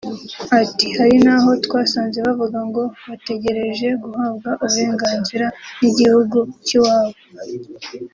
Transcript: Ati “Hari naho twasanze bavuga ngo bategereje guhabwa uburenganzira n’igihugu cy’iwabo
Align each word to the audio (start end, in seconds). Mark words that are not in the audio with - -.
Ati 0.61 0.87
“Hari 0.97 1.15
naho 1.25 1.49
twasanze 1.65 2.17
bavuga 2.27 2.59
ngo 2.67 2.83
bategereje 3.07 3.87
guhabwa 4.03 4.49
uburenganzira 4.65 5.45
n’igihugu 5.79 6.37
cy’iwabo 6.65 7.17